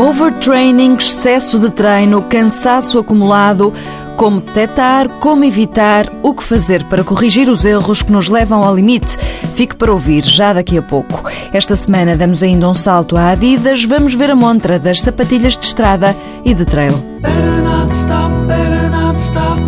[0.00, 3.70] Overtraining, excesso de treino, cansaço acumulado.
[4.16, 8.74] Como detectar, como evitar, o que fazer para corrigir os erros que nos levam ao
[8.74, 9.18] limite.
[9.54, 11.30] Fique para ouvir já daqui a pouco.
[11.52, 15.66] Esta semana damos ainda um salto à Adidas, vamos ver a montra das sapatilhas de
[15.66, 16.94] estrada e de trail.
[17.20, 19.60] Better not stop, better not stop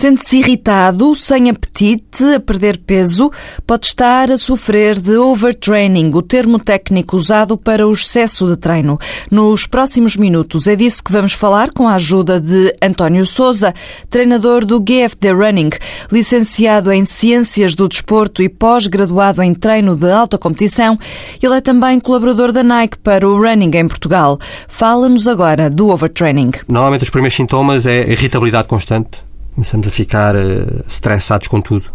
[0.00, 3.30] Sente-se irritado, sem apetite, a perder peso,
[3.66, 8.98] pode estar a sofrer de overtraining, o termo técnico usado para o excesso de treino.
[9.30, 13.74] Nos próximos minutos é disso que vamos falar com a ajuda de António Souza,
[14.08, 15.70] treinador do GFD Running,
[16.10, 20.98] licenciado em Ciências do Desporto e pós-graduado em treino de alta competição.
[21.42, 24.38] Ele é também colaborador da Nike para o Running em Portugal.
[24.66, 26.52] Fala-nos agora do overtraining.
[26.66, 31.86] Normalmente os primeiros sintomas é irritabilidade constante Começamos a ficar uh, estressados com tudo.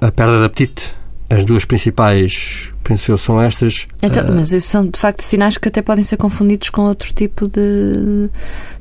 [0.00, 0.92] A perda de apetite.
[1.28, 3.86] As duas principais, penso eu, são estas.
[4.02, 7.12] Então, uh, mas esses são de facto sinais que até podem ser confundidos com outro
[7.12, 8.28] tipo de,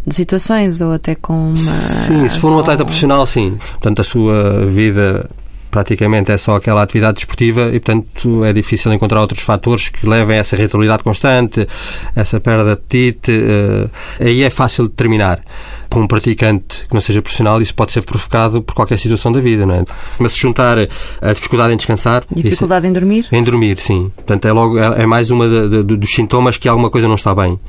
[0.05, 1.55] de situações ou até com uma.
[1.55, 3.59] Sim, se for um atleta profissional, sim.
[3.73, 5.29] Portanto, a sua vida
[5.69, 10.37] praticamente é só aquela atividade desportiva e, portanto, é difícil encontrar outros fatores que levem
[10.37, 11.67] a essa irritabilidade constante,
[12.15, 13.31] essa perda de apetite.
[13.31, 15.41] Uh, aí é fácil determinar
[15.89, 19.41] para um praticante que não seja profissional, isso pode ser provocado por qualquer situação da
[19.41, 19.83] vida, não é?
[20.19, 20.77] Mas se juntar
[21.21, 22.23] a dificuldade em descansar...
[22.31, 23.27] Dificuldade isso, em dormir?
[23.31, 24.11] Em dormir, sim.
[24.15, 27.15] Portanto, é, logo, é, é mais uma de, de, dos sintomas que alguma coisa não
[27.15, 27.59] está bem.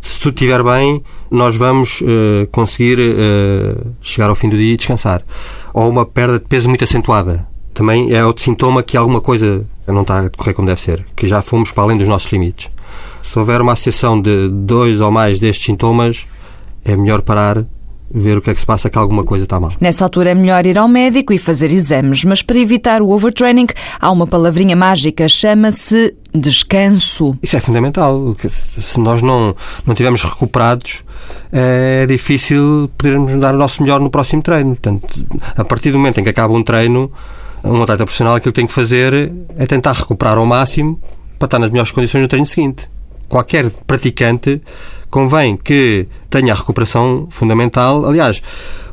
[0.00, 4.76] Se tudo estiver bem, nós vamos uh, conseguir uh, chegar ao fim do dia e
[4.76, 5.22] descansar.
[5.74, 7.46] Ou uma perda de peso muito acentuada.
[7.72, 11.26] Também é outro sintoma que alguma coisa não está a correr como deve ser, que
[11.26, 12.70] já fomos para além dos nossos limites.
[13.22, 16.26] Se houver uma associação de dois ou mais destes sintomas,
[16.84, 17.64] é melhor parar
[18.12, 19.72] ver o que é que se passa, que alguma coisa está mal.
[19.80, 23.68] Nessa altura é melhor ir ao médico e fazer exames, mas para evitar o overtraining
[24.00, 27.36] há uma palavrinha mágica, chama-se descanso.
[27.40, 28.34] Isso é fundamental.
[28.78, 29.54] Se nós não,
[29.86, 31.04] não estivermos recuperados,
[31.52, 34.70] é difícil podermos dar o nosso melhor no próximo treino.
[34.70, 35.06] Portanto,
[35.56, 37.12] a partir do momento em que acaba um treino,
[37.64, 41.00] um atleta profissional aquilo que tem que fazer é tentar recuperar ao máximo
[41.38, 42.90] para estar nas melhores condições no treino seguinte.
[43.28, 44.60] Qualquer praticante
[45.10, 48.06] convém que tenha a recuperação fundamental.
[48.06, 48.42] Aliás,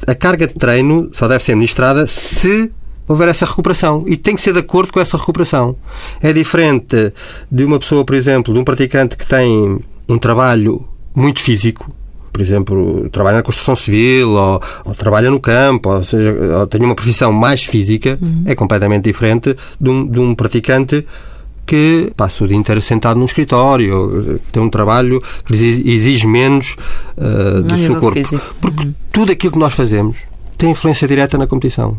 [0.06, 2.72] a carga de treino só deve ser administrada se
[3.07, 5.75] houver essa recuperação e tem que ser de acordo com essa recuperação.
[6.22, 7.13] É diferente
[7.50, 9.79] de uma pessoa, por exemplo, de um praticante que tem
[10.09, 11.91] um trabalho muito físico,
[12.37, 16.79] por exemplo, trabalha na construção civil ou, ou trabalha no campo, ou seja, ou tem
[16.79, 18.43] uma profissão mais física, uhum.
[18.45, 21.03] é completamente diferente de um, de um praticante
[21.65, 26.77] que passa o dia inteiro sentado num escritório, tem um trabalho que exige menos
[27.17, 28.19] uh, do seu corpo.
[28.19, 28.55] Físico.
[28.61, 28.93] Porque uhum.
[29.11, 30.19] tudo aquilo que nós fazemos
[30.59, 31.97] tem influência direta na competição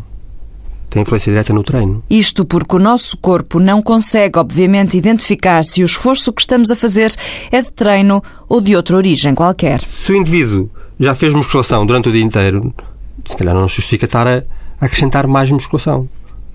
[0.89, 2.03] tem influência direta no treino.
[2.09, 6.75] Isto porque o nosso corpo não consegue, obviamente, identificar se o esforço que estamos a
[6.75, 7.13] fazer
[7.51, 9.81] é de treino ou de outra origem qualquer.
[9.81, 12.73] Se o indivíduo já fez musculação durante o dia inteiro,
[13.25, 14.43] se calhar não justifica estar a
[14.81, 16.09] acrescentar mais musculação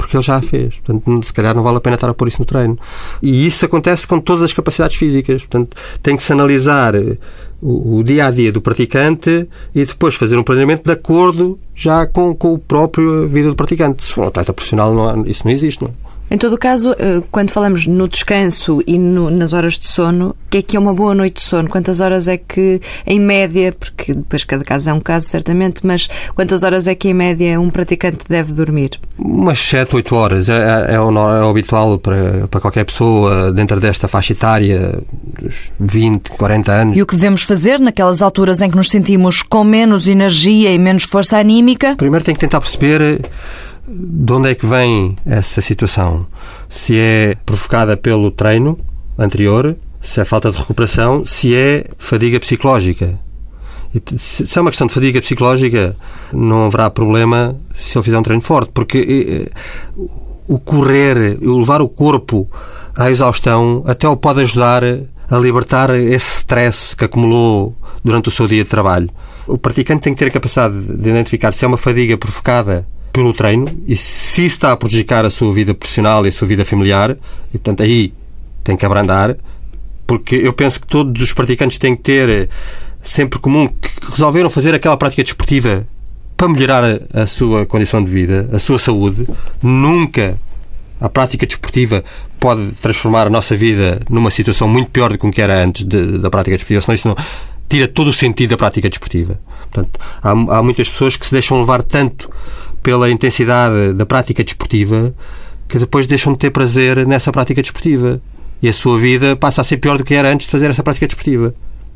[0.04, 0.76] porque ele já a fez.
[0.76, 2.78] Portanto, se calhar não vale a pena estar a pôr isso no treino.
[3.22, 5.42] E isso acontece com todas as capacidades físicas.
[5.42, 7.16] Portanto, tem que se analisar eh,
[7.62, 12.34] o, dia a dia do praticante e depois fazer um planeamento de acordo já com,
[12.34, 14.04] com o próprio vida do praticante.
[14.04, 15.82] Se for um atleta profissional, não há, isso não existe.
[15.82, 16.13] Não é?
[16.30, 20.30] Em todo o caso, eh, quando falamos no descanso e no, nas horas de sono,
[20.30, 21.68] o que é que é uma boa noite de sono?
[21.68, 26.08] Quantas horas é que, em média, porque depois cada caso é um caso, certamente, mas
[26.34, 28.92] quantas horas é que, em média, um praticante deve dormir?
[29.18, 30.48] Umas 7, 8 horas.
[30.48, 34.98] É, é, é, o, é o habitual para, para qualquer pessoa dentro desta faixa etária,
[35.40, 36.96] dos 20, 40 anos.
[36.96, 40.78] E o que devemos fazer naquelas alturas em que nos sentimos com menos energia e
[40.78, 41.96] menos força anímica?
[41.96, 43.20] Primeiro tem que tentar perceber
[43.86, 46.26] de onde é que vem essa situação?
[46.68, 48.78] Se é provocada pelo treino
[49.18, 53.18] anterior, se é falta de recuperação, se é fadiga psicológica.
[54.18, 55.96] Se é uma questão de fadiga psicológica,
[56.32, 59.50] não haverá problema se ele fizer um treino forte, porque
[60.48, 62.50] o correr, o levar o corpo
[62.96, 64.82] à exaustão, até o pode ajudar
[65.30, 69.08] a libertar esse stress que acumulou durante o seu dia de trabalho.
[69.46, 73.32] O praticante tem que ter a capacidade de identificar se é uma fadiga provocada pelo
[73.32, 77.12] treino e se está a prejudicar a sua vida profissional e a sua vida familiar,
[77.12, 78.12] e portanto aí
[78.64, 79.36] tem que abrandar,
[80.04, 82.48] porque eu penso que todos os praticantes têm que ter eh,
[83.00, 85.86] sempre comum que resolveram fazer aquela prática desportiva
[86.36, 89.28] para melhorar a, a sua condição de vida, a sua saúde.
[89.62, 90.36] Nunca
[91.00, 92.02] a prática desportiva
[92.40, 96.30] pode transformar a nossa vida numa situação muito pior do que era antes de, da
[96.30, 97.16] prática desportiva, senão isso não
[97.68, 99.38] tira todo o sentido da prática desportiva.
[99.70, 102.28] Portanto, há, há muitas pessoas que se deixam levar tanto
[102.84, 105.12] pela intensidade da prática desportiva
[105.66, 108.20] que depois deixam de ter prazer nessa prática desportiva.
[108.62, 110.82] E a sua vida passa a ser pior do que era antes de fazer essa
[110.82, 111.54] prática desportiva.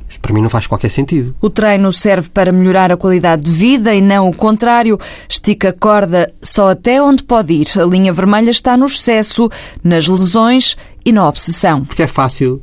[0.08, 1.35] Isto para mim não faz qualquer sentido.
[1.40, 4.99] O treino serve para melhorar a qualidade de vida e não o contrário.
[5.29, 7.69] Estica a corda só até onde pode ir.
[7.79, 9.50] A linha vermelha está no excesso,
[9.85, 11.85] nas lesões e na obsessão.
[11.85, 12.62] Porque é fácil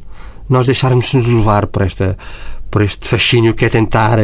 [0.50, 2.18] nós deixarmos-nos levar por, esta,
[2.72, 4.18] por este fascínio que é tentar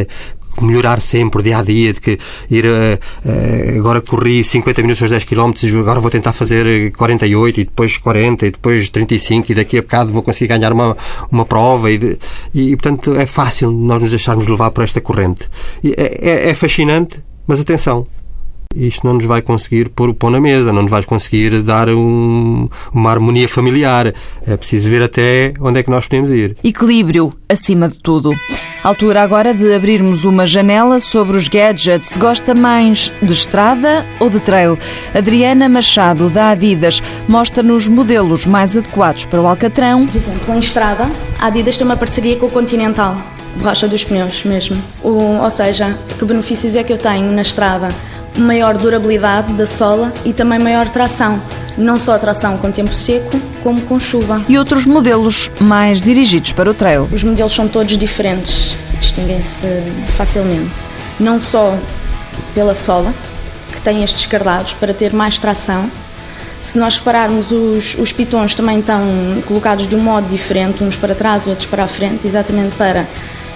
[0.63, 2.17] melhorar sempre, dia a dia, de que
[2.49, 7.63] ir uh, agora corri 50 minutos aos 10 km, agora vou tentar fazer 48 e
[7.65, 10.95] depois 40 e depois 35 e daqui a bocado vou conseguir ganhar uma,
[11.31, 12.19] uma prova e, de,
[12.53, 15.49] e, portanto é fácil nós nos deixarmos levar por esta corrente.
[15.83, 18.07] É, é, é fascinante, mas atenção,
[18.75, 21.89] isto não nos vai conseguir pôr o pão na mesa, não nos vai conseguir dar
[21.89, 24.13] um, uma harmonia familiar.
[24.45, 26.55] É preciso ver até onde é que nós podemos ir.
[26.63, 28.31] Equilíbrio, acima de tudo.
[28.83, 32.17] Altura agora de abrirmos uma janela sobre os gadgets.
[32.17, 34.77] Gosta mais de estrada ou de trail?
[35.13, 40.07] Adriana Machado, da Adidas, mostra-nos modelos mais adequados para o Alcatrão.
[40.07, 41.07] Por exemplo, em estrada,
[41.39, 43.21] a Adidas tem uma parceria com o Continental,
[43.55, 44.81] borracha dos pneus mesmo.
[45.03, 47.89] O, ou seja, que benefícios é que eu tenho na estrada?
[48.37, 51.41] Maior durabilidade da sola e também maior tração,
[51.77, 54.41] não só tração com tempo seco, como com chuva.
[54.47, 57.07] E outros modelos mais dirigidos para o trail?
[57.11, 59.67] Os modelos são todos diferentes, distinguem-se
[60.15, 60.79] facilmente.
[61.19, 61.77] Não só
[62.53, 63.13] pela sola,
[63.71, 65.89] que tem estes cardados para ter mais tração,
[66.61, 69.01] se nós repararmos, os, os pitons também estão
[69.47, 73.07] colocados de um modo diferente, uns para trás, outros para a frente, exatamente para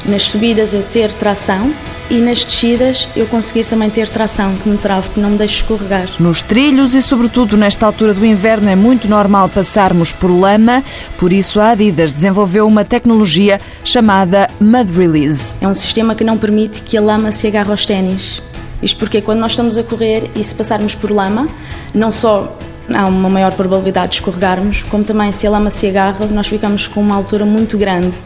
[0.05, 1.73] nas subidas eu ter tração
[2.09, 5.55] e nas descidas eu conseguir também ter tração, que me trave, que não me deixe
[5.55, 6.07] escorregar.
[6.19, 10.83] Nos trilhos e, sobretudo, nesta altura do inverno é muito normal passarmos por lama,
[11.17, 15.55] por isso a Adidas desenvolveu uma tecnologia chamada Mud Release.
[15.59, 18.41] É um sistema que não permite que a lama se agarre aos ténis.
[18.81, 21.47] Isto porque quando nós estamos a correr e se passarmos por lama,
[21.93, 22.55] não só
[22.93, 26.87] há uma maior probabilidade de escorregarmos, como também se a lama se agarra, nós ficamos
[26.87, 28.17] com uma altura muito grande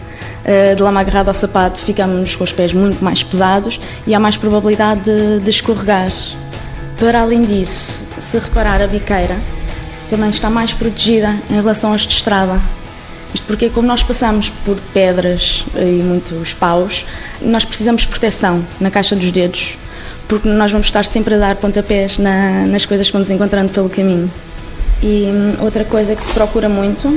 [0.75, 4.37] de lama agarrada ao sapato, ficamos com os pés muito mais pesados e há mais
[4.37, 6.11] probabilidade de, de escorregar.
[6.97, 9.37] Para além disso, se reparar a biqueira,
[10.09, 12.59] também está mais protegida em relação às de estrada.
[13.33, 17.05] Isto porque, como nós passamos por pedras e muitos paus,
[17.41, 19.77] nós precisamos de proteção na caixa dos dedos,
[20.27, 23.87] porque nós vamos estar sempre a dar pontapés na, nas coisas que vamos encontrando pelo
[23.87, 24.31] caminho.
[25.01, 27.07] E hum, outra coisa que se procura muito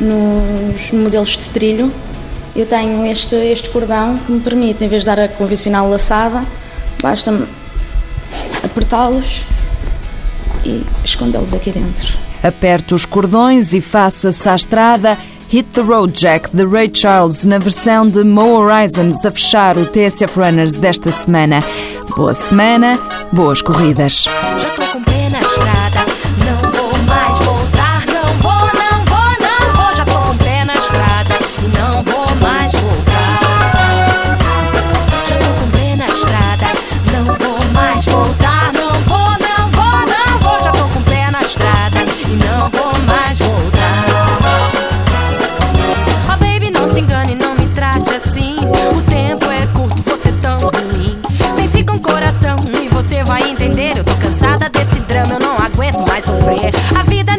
[0.00, 1.92] nos modelos de trilho
[2.56, 6.42] eu tenho este, este cordão que me permite, em vez de dar a convencional laçada,
[7.02, 7.46] basta-me
[8.64, 9.42] apertá-los
[10.64, 12.14] e escondê-los aqui dentro.
[12.42, 15.18] Aperte os cordões e faça-se à estrada.
[15.48, 19.86] Hit the Road Jack de Ray Charles na versão de Mo Horizons a fechar o
[19.86, 21.60] TSF Runners desta semana.
[22.16, 22.98] Boa semana,
[23.32, 24.24] boas corridas.
[53.66, 56.70] Eu tô cansada desse drama, eu não aguento mais sofrer.
[56.96, 57.35] A vida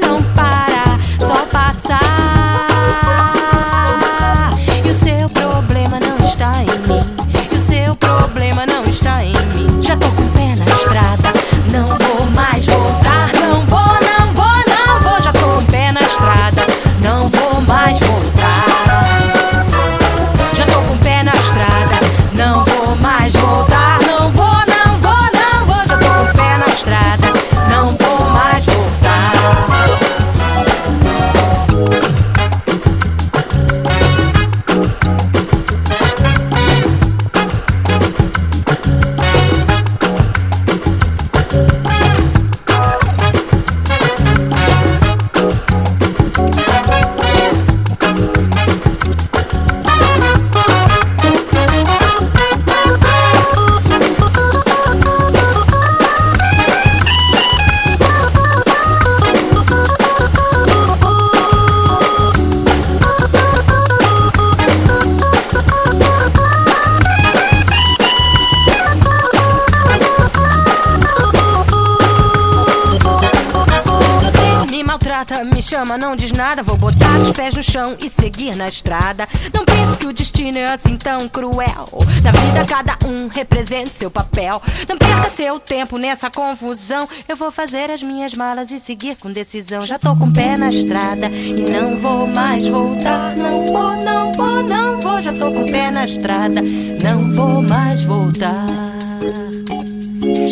[75.67, 76.63] chama, não diz nada.
[76.63, 79.27] Vou botar os pés no chão e seguir na estrada.
[79.53, 81.89] Não pense que o destino é assim tão cruel.
[82.23, 84.61] Na vida, cada um representa seu papel.
[84.87, 87.01] Não perca seu tempo nessa confusão.
[87.27, 89.83] Eu vou fazer as minhas malas e seguir com decisão.
[89.83, 93.35] Já tô com o pé na estrada e não vou mais voltar.
[93.35, 95.21] Não vou, não vou, não vou.
[95.21, 96.61] Já tô com o pé na estrada,
[97.03, 98.65] não vou mais voltar.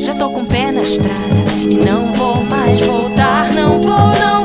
[0.04, 3.54] Já tô com o pé na estrada e não vou mais voltar.
[3.54, 4.45] Não vou, não